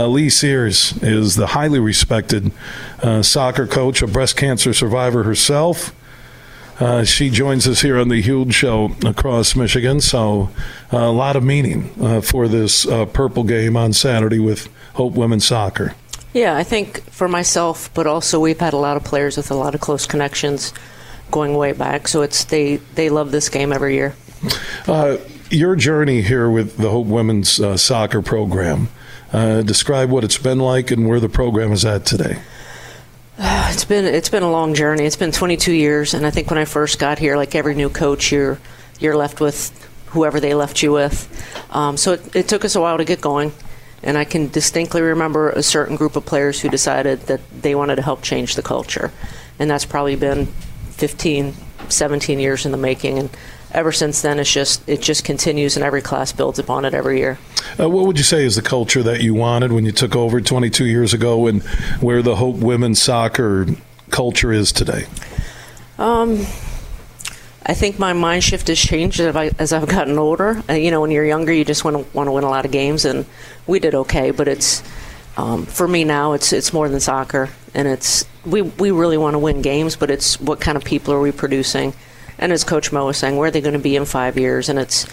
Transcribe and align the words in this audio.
Uh, 0.00 0.06
Leigh 0.06 0.30
Sears 0.30 0.94
is 1.02 1.36
the 1.36 1.48
highly 1.48 1.78
respected 1.78 2.52
uh, 3.02 3.20
soccer 3.20 3.66
coach, 3.66 4.00
a 4.00 4.06
breast 4.06 4.34
cancer 4.34 4.72
survivor 4.72 5.24
herself. 5.24 5.94
Uh, 6.80 7.04
she 7.04 7.28
joins 7.28 7.68
us 7.68 7.82
here 7.82 7.98
on 7.98 8.08
the 8.08 8.22
Huge 8.22 8.54
Show 8.54 8.92
across 9.04 9.54
Michigan. 9.54 10.00
So, 10.00 10.48
uh, 10.90 10.96
a 10.96 11.12
lot 11.12 11.36
of 11.36 11.44
meaning 11.44 11.92
uh, 12.00 12.22
for 12.22 12.48
this 12.48 12.86
uh, 12.86 13.04
purple 13.04 13.44
game 13.44 13.76
on 13.76 13.92
Saturday 13.92 14.38
with 14.38 14.70
Hope 14.94 15.12
Women's 15.12 15.44
Soccer. 15.44 15.94
Yeah, 16.32 16.56
I 16.56 16.62
think 16.62 17.02
for 17.10 17.28
myself, 17.28 17.92
but 17.92 18.06
also 18.06 18.40
we've 18.40 18.58
had 18.58 18.72
a 18.72 18.78
lot 18.78 18.96
of 18.96 19.04
players 19.04 19.36
with 19.36 19.50
a 19.50 19.54
lot 19.54 19.74
of 19.74 19.82
close 19.82 20.06
connections 20.06 20.72
going 21.30 21.54
way 21.58 21.72
back. 21.72 22.08
So 22.08 22.22
it's 22.22 22.44
they 22.44 22.76
they 22.94 23.10
love 23.10 23.32
this 23.32 23.50
game 23.50 23.70
every 23.70 23.96
year. 23.96 24.14
Uh, 24.86 25.18
your 25.50 25.76
journey 25.76 26.22
here 26.22 26.48
with 26.48 26.78
the 26.78 26.88
Hope 26.88 27.06
Women's 27.06 27.60
uh, 27.60 27.76
Soccer 27.76 28.22
program. 28.22 28.88
Describe 29.32 30.10
what 30.10 30.24
it's 30.24 30.38
been 30.38 30.58
like 30.58 30.90
and 30.90 31.08
where 31.08 31.20
the 31.20 31.28
program 31.28 31.72
is 31.72 31.84
at 31.84 32.04
today. 32.06 32.40
It's 33.72 33.84
been 33.84 34.04
it's 34.04 34.28
been 34.28 34.42
a 34.42 34.50
long 34.50 34.74
journey. 34.74 35.04
It's 35.04 35.16
been 35.16 35.32
22 35.32 35.72
years, 35.72 36.12
and 36.12 36.26
I 36.26 36.30
think 36.30 36.50
when 36.50 36.58
I 36.58 36.64
first 36.64 36.98
got 36.98 37.18
here, 37.18 37.36
like 37.36 37.54
every 37.54 37.74
new 37.74 37.88
coach, 37.88 38.32
you're 38.32 38.58
you're 38.98 39.16
left 39.16 39.40
with 39.40 39.70
whoever 40.06 40.40
they 40.40 40.54
left 40.54 40.82
you 40.82 40.92
with. 40.92 41.26
Um, 41.70 41.96
so 41.96 42.12
it, 42.14 42.36
it 42.36 42.48
took 42.48 42.64
us 42.64 42.74
a 42.74 42.80
while 42.80 42.98
to 42.98 43.04
get 43.04 43.20
going, 43.20 43.52
and 44.02 44.18
I 44.18 44.24
can 44.24 44.48
distinctly 44.48 45.02
remember 45.02 45.50
a 45.50 45.62
certain 45.62 45.96
group 45.96 46.16
of 46.16 46.26
players 46.26 46.60
who 46.60 46.68
decided 46.68 47.20
that 47.28 47.40
they 47.62 47.74
wanted 47.74 47.96
to 47.96 48.02
help 48.02 48.22
change 48.22 48.56
the 48.56 48.62
culture, 48.62 49.12
and 49.58 49.70
that's 49.70 49.86
probably 49.86 50.16
been 50.16 50.46
15, 50.90 51.54
17 51.88 52.38
years 52.40 52.66
in 52.66 52.72
the 52.72 52.78
making, 52.78 53.18
and 53.18 53.30
ever 53.72 53.92
since 53.92 54.22
then, 54.22 54.38
it's 54.38 54.52
just 54.52 54.86
it 54.88 55.00
just 55.00 55.24
continues, 55.24 55.76
and 55.76 55.84
every 55.84 56.02
class 56.02 56.32
builds 56.32 56.58
upon 56.58 56.84
it 56.84 56.94
every 56.94 57.18
year. 57.18 57.38
Uh, 57.78 57.88
what 57.88 58.06
would 58.06 58.18
you 58.18 58.24
say 58.24 58.44
is 58.44 58.56
the 58.56 58.62
culture 58.62 59.02
that 59.02 59.20
you 59.20 59.34
wanted 59.34 59.72
when 59.72 59.84
you 59.84 59.92
took 59.92 60.16
over 60.16 60.40
22 60.40 60.86
years 60.86 61.14
ago, 61.14 61.46
and 61.46 61.62
where 62.00 62.22
the 62.22 62.36
Hope 62.36 62.56
women's 62.56 63.00
soccer 63.00 63.66
culture 64.10 64.52
is 64.52 64.72
today? 64.72 65.06
Um, 65.98 66.46
I 67.64 67.74
think 67.74 67.98
my 67.98 68.12
mind 68.12 68.42
shift 68.42 68.68
has 68.68 68.78
changed 68.78 69.20
as, 69.20 69.36
I, 69.36 69.50
as 69.58 69.72
I've 69.72 69.86
gotten 69.88 70.18
older. 70.18 70.62
Uh, 70.68 70.72
you 70.72 70.90
know, 70.90 71.00
when 71.00 71.10
you're 71.10 71.26
younger, 71.26 71.52
you 71.52 71.64
just 71.64 71.84
want 71.84 71.96
to 71.96 72.16
want 72.16 72.26
to 72.26 72.32
win 72.32 72.44
a 72.44 72.50
lot 72.50 72.64
of 72.64 72.72
games, 72.72 73.04
and 73.04 73.26
we 73.66 73.78
did 73.78 73.94
okay. 73.94 74.30
But 74.30 74.48
it's 74.48 74.82
um, 75.36 75.66
for 75.66 75.86
me 75.86 76.04
now, 76.04 76.32
it's 76.32 76.52
it's 76.52 76.72
more 76.72 76.88
than 76.88 77.00
soccer, 77.00 77.50
and 77.74 77.86
it's 77.86 78.24
we 78.44 78.62
we 78.62 78.90
really 78.90 79.18
want 79.18 79.34
to 79.34 79.38
win 79.38 79.62
games, 79.62 79.96
but 79.96 80.10
it's 80.10 80.40
what 80.40 80.60
kind 80.60 80.76
of 80.76 80.84
people 80.84 81.14
are 81.14 81.20
we 81.20 81.32
producing? 81.32 81.92
And 82.40 82.52
as 82.52 82.64
Coach 82.64 82.90
Mo 82.90 83.06
was 83.06 83.18
saying, 83.18 83.36
where 83.36 83.48
are 83.48 83.50
they 83.50 83.60
going 83.60 83.74
to 83.74 83.78
be 83.78 83.94
in 83.94 84.04
five 84.04 84.36
years? 84.36 84.68
And 84.68 84.78
it's 84.78 85.06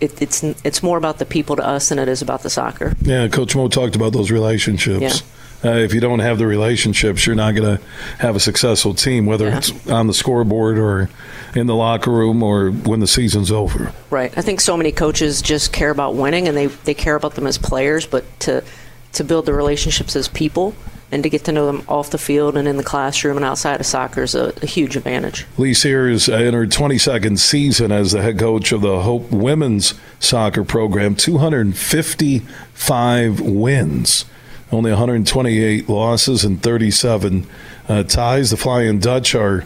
it, 0.00 0.20
it's 0.22 0.42
it's 0.42 0.82
more 0.82 0.98
about 0.98 1.18
the 1.18 1.24
people 1.24 1.56
to 1.56 1.66
us 1.66 1.88
than 1.88 1.98
it 1.98 2.08
is 2.08 2.22
about 2.22 2.42
the 2.42 2.50
soccer. 2.50 2.94
Yeah, 3.02 3.26
Coach 3.28 3.56
Mo 3.56 3.68
talked 3.68 3.96
about 3.96 4.12
those 4.12 4.30
relationships. 4.30 5.00
Yeah. 5.00 5.70
Uh, 5.70 5.76
if 5.78 5.94
you 5.94 6.00
don't 6.00 6.18
have 6.18 6.36
the 6.36 6.46
relationships, 6.46 7.24
you're 7.26 7.34
not 7.34 7.54
going 7.54 7.78
to 7.78 7.82
have 8.18 8.36
a 8.36 8.40
successful 8.40 8.92
team, 8.92 9.24
whether 9.24 9.48
yeah. 9.48 9.56
it's 9.56 9.90
on 9.90 10.06
the 10.06 10.12
scoreboard 10.12 10.76
or 10.76 11.08
in 11.54 11.66
the 11.66 11.74
locker 11.74 12.10
room 12.10 12.42
or 12.42 12.70
when 12.70 13.00
the 13.00 13.06
season's 13.06 13.50
over. 13.50 13.90
Right. 14.10 14.36
I 14.36 14.42
think 14.42 14.60
so 14.60 14.76
many 14.76 14.92
coaches 14.92 15.40
just 15.40 15.72
care 15.72 15.88
about 15.88 16.16
winning 16.16 16.48
and 16.48 16.56
they, 16.56 16.66
they 16.66 16.92
care 16.92 17.14
about 17.14 17.34
them 17.34 17.46
as 17.46 17.56
players, 17.56 18.04
but 18.06 18.24
to 18.40 18.62
to 19.12 19.24
build 19.24 19.46
the 19.46 19.54
relationships 19.54 20.16
as 20.16 20.28
people 20.28 20.74
and 21.14 21.22
to 21.22 21.30
get 21.30 21.44
to 21.44 21.52
know 21.52 21.66
them 21.66 21.84
off 21.86 22.10
the 22.10 22.18
field 22.18 22.56
and 22.56 22.66
in 22.66 22.76
the 22.76 22.82
classroom 22.82 23.36
and 23.36 23.46
outside 23.46 23.78
of 23.78 23.86
soccer 23.86 24.24
is 24.24 24.34
a, 24.34 24.52
a 24.62 24.66
huge 24.66 24.96
advantage. 24.96 25.46
Leigh 25.56 25.72
Sears 25.72 26.28
in 26.28 26.54
her 26.54 26.66
22nd 26.66 27.38
season 27.38 27.92
as 27.92 28.10
the 28.10 28.20
head 28.20 28.36
coach 28.36 28.72
of 28.72 28.80
the 28.80 29.02
Hope 29.02 29.30
Women's 29.30 29.94
Soccer 30.18 30.64
Program, 30.64 31.14
255 31.14 33.40
wins, 33.40 34.24
only 34.72 34.90
128 34.90 35.88
losses 35.88 36.44
and 36.44 36.60
37 36.60 37.46
uh, 37.88 38.02
ties. 38.02 38.50
The 38.50 38.56
Flying 38.56 38.98
Dutch 38.98 39.36
are 39.36 39.64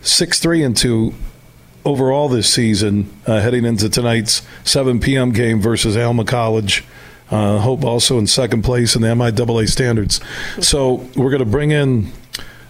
6 0.00 0.40
3 0.40 0.62
and 0.62 0.74
2 0.74 1.12
overall 1.84 2.30
this 2.30 2.50
season, 2.50 3.14
uh, 3.26 3.40
heading 3.40 3.66
into 3.66 3.90
tonight's 3.90 4.40
7 4.64 4.98
p.m. 5.00 5.32
game 5.32 5.60
versus 5.60 5.94
Alma 5.94 6.24
College. 6.24 6.84
Uh, 7.30 7.58
Hope 7.58 7.84
also 7.84 8.18
in 8.18 8.26
second 8.26 8.62
place 8.62 8.94
in 8.94 9.02
the 9.02 9.08
MIAA 9.08 9.68
standards. 9.68 10.20
So 10.60 11.06
we're 11.16 11.30
going 11.30 11.40
to 11.40 11.44
bring 11.44 11.72
in 11.72 12.12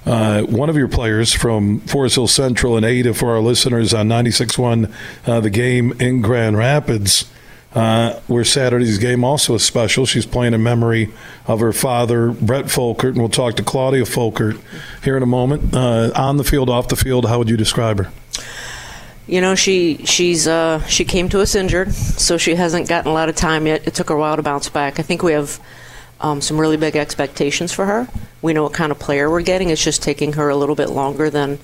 uh, 0.06 0.43
one 0.43 0.71
of 0.71 0.77
your 0.77 0.89
players 0.89 1.33
from 1.33 1.81
Forest 1.81 2.15
Hill 2.15 2.28
Central 2.28 2.77
and 2.77 2.87
Ada 2.87 3.12
for 3.12 3.33
our 3.33 3.41
listeners 3.41 3.93
on 3.93 4.09
96.1 4.09 4.93
uh, 5.27 5.41
The 5.41 5.50
Game 5.50 5.93
in 6.00 6.22
Grand 6.22 6.56
Rapids. 6.56 7.31
Uh, 7.75 8.19
where 8.27 8.43
Saturday's 8.43 8.97
game 8.97 9.22
also 9.22 9.55
is 9.56 9.62
special. 9.62 10.06
She's 10.06 10.25
playing 10.25 10.55
in 10.55 10.62
memory 10.62 11.12
of 11.47 11.61
her 11.61 11.75
father, 11.75 12.31
Brett 12.31 12.66
Folkert, 12.66 13.11
and 13.11 13.19
we'll 13.19 13.28
talk 13.28 13.56
to 13.56 13.62
Claudia 13.62 14.05
Folkert 14.05 14.59
here 15.05 15.15
in 15.15 15.22
a 15.22 15.27
moment. 15.27 15.75
Uh, 15.75 16.11
on 16.15 16.39
the 16.39 16.45
field, 16.45 16.71
off 16.71 16.89
the 16.89 16.97
field, 16.97 17.28
how 17.28 17.37
would 17.37 17.50
you 17.50 17.56
describe 17.59 17.99
her? 17.99 18.11
You 19.27 19.41
know 19.41 19.55
she 19.55 19.99
she's 20.05 20.47
uh, 20.47 20.85
she 20.87 21.05
came 21.05 21.29
to 21.31 21.41
us 21.41 21.55
injured, 21.55 21.93
so 21.93 22.39
she 22.39 22.55
hasn't 22.55 22.89
gotten 22.89 23.11
a 23.11 23.15
lot 23.15 23.29
of 23.29 23.37
time 23.37 23.67
yet. 23.67 23.87
It 23.87 23.95
took 23.95 24.09
her 24.09 24.15
a 24.15 24.19
while 24.19 24.37
to 24.37 24.43
bounce 24.43 24.69
back. 24.69 24.99
I 24.99 25.03
think 25.03 25.23
we 25.23 25.33
have 25.33 25.61
um, 26.21 26.41
some 26.41 26.59
really 26.59 26.77
big 26.77 26.97
expectations 26.97 27.73
for 27.73 27.87
her. 27.87 28.09
We 28.43 28.53
know 28.53 28.63
what 28.63 28.73
kind 28.73 28.93
of 28.93 28.99
player 28.99 29.31
we're 29.31 29.43
getting. 29.43 29.71
It's 29.71 29.83
just 29.83 30.03
taking 30.03 30.35
her 30.35 30.49
a 30.49 30.57
little 30.57 30.75
bit 30.75 30.91
longer 30.91 31.31
than 31.31 31.59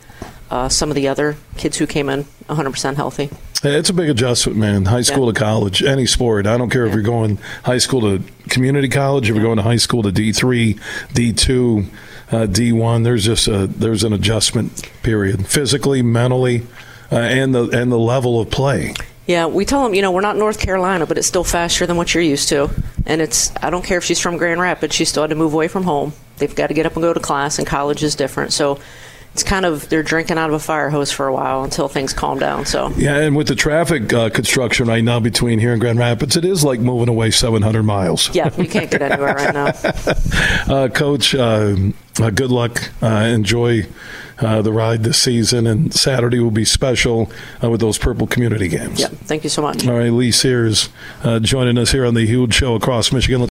uh, 0.51 0.69
some 0.69 0.91
of 0.91 0.97
the 0.97 1.09
other 1.09 1.37
kids 1.57 1.79
who 1.79 1.87
came 1.87 2.09
in 2.09 2.25
100% 2.49 2.97
healthy. 2.97 3.31
It's 3.65 3.89
a 3.89 3.95
big 3.95 4.11
adjustment, 4.11 4.59
man. 4.59 4.85
High 4.87 5.03
school 5.03 5.27
yeah. 5.27 5.33
to 5.33 5.39
college, 5.39 5.83
any 5.83 6.05
sport. 6.05 6.47
I 6.47 6.59
don't 6.59 6.69
care 6.69 6.85
yeah. 6.85 6.89
if 6.89 6.95
you're 6.95 7.05
going 7.05 7.39
high 7.65 7.79
school 7.79 8.01
to 8.01 8.23
community 8.49 8.89
college, 8.89 9.31
if 9.31 9.37
you're 9.37 9.45
going 9.45 9.57
to 9.57 9.63
high 9.63 9.77
school 9.77 10.03
to 10.03 10.11
D3, 10.11 10.79
D2, 11.15 11.87
uh, 12.33 12.47
D1. 12.47 13.05
There's 13.05 13.25
just 13.25 13.47
a 13.47 13.67
there's 13.67 14.05
an 14.05 14.13
adjustment 14.13 14.91
period, 15.03 15.47
physically, 15.47 16.03
mentally 16.03 16.67
uh, 17.13 17.17
and 17.17 17.55
the 17.55 17.69
and 17.69 17.93
the 17.93 17.99
level 17.99 18.41
of 18.41 18.51
play. 18.51 18.95
Yeah, 19.27 19.47
we 19.47 19.65
tell 19.65 19.85
them, 19.85 19.95
you 19.95 20.03
know, 20.03 20.11
we're 20.11 20.21
not 20.21 20.37
North 20.37 20.59
Carolina, 20.59 21.07
but 21.07 21.17
it's 21.17 21.29
still 21.29 21.45
faster 21.45 21.87
than 21.87 21.97
what 21.97 22.13
you're 22.13 22.25
used 22.25 22.49
to. 22.49 22.71
And 23.07 23.21
it's, 23.21 23.53
I 23.63 23.71
don't 23.71 23.85
care 23.85 23.99
if 23.99 24.05
she's 24.05 24.19
from 24.19 24.37
Grand 24.37 24.61
Rapids, 24.61 24.97
she 24.97 25.05
still 25.05 25.23
had 25.23 25.31
to 25.31 25.37
move 25.37 25.55
away 25.55 25.69
from 25.69 25.85
home. 25.85 26.13
They've 26.39 26.55
got 26.55 26.67
to 26.69 26.75
get 26.75 26.87
up 26.87 26.95
and 26.95 27.03
go 27.03 27.13
to 27.13 27.21
class, 27.21 27.59
and 27.59 27.67
college 27.67 28.03
is 28.03 28.17
different. 28.17 28.53
So 28.53 28.81
it's 29.33 29.43
kind 29.43 29.65
of 29.65 29.89
they're 29.89 30.03
drinking 30.03 30.37
out 30.37 30.51
of 30.51 30.55
a 30.55 30.59
fire 30.59 30.91
hose 30.91 31.11
for 31.11 31.27
a 31.27 31.33
while 31.33 31.65
until 31.65 31.89
things 31.89 32.13
calm 32.13 32.39
down. 32.39 32.67
So 32.67 32.91
yeah, 32.97 33.17
and 33.19 33.35
with 33.35 33.49
the 33.49 33.55
traffic 33.55 34.13
uh, 34.13 34.31
construction 34.31 34.89
right 34.89 35.03
now 35.03 35.21
between 35.21 35.59
here 35.59 35.73
and 35.73 35.81
Grand 35.81 35.99
Rapids, 35.99 36.37
it 36.37 36.45
is 36.45 36.65
like 36.65 36.81
moving 36.81 37.09
away 37.09 37.31
700 37.31 37.83
miles. 37.83 38.35
Yeah, 38.35 38.55
you 38.57 38.69
can't 38.69 38.91
get 38.91 39.01
anywhere 39.01 39.35
right 39.35 39.55
now. 39.55 39.73
uh, 40.75 40.89
Coach, 40.89 41.35
uh, 41.35 41.77
uh 42.21 42.31
good 42.31 42.51
luck. 42.51 42.91
Uh, 43.03 43.07
enjoy 43.07 43.87
uh, 44.43 44.63
the 44.63 44.73
ride 44.73 45.03
this 45.03 45.19
season, 45.19 45.67
and 45.67 45.95
Saturday 45.95 46.41
will 46.41 46.51
be 46.51 46.65
special 46.65 47.31
uh, 47.63 47.71
with 47.71 47.81
those 47.81 47.99
Purple 47.99 48.27
Community 48.27 48.69
Games. 48.69 49.01
Yeah, 49.01 49.09
thank 49.09 49.45
you 49.45 49.51
so 49.51 49.63
much. 49.63 49.87
All 49.87 49.97
right, 49.97 50.11
Leigh 50.11 50.33
Sears 50.33 50.89
uh, 51.23 51.39
joining 51.39 51.79
us 51.79 51.93
here 51.93 52.05
on 52.05 52.15
the 52.15 52.27
Huge 52.27 52.55
Show 52.55 52.75
across 52.75 53.13
Michigan. 53.13 53.49